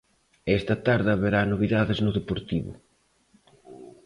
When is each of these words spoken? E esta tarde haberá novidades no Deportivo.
E 0.47 0.49
esta 0.59 0.75
tarde 0.87 1.09
haberá 1.13 1.41
novidades 1.43 1.97
no 2.05 2.11
Deportivo. 2.19 2.71